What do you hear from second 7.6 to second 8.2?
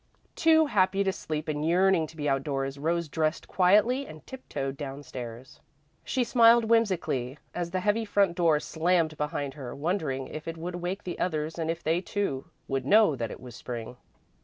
the heavy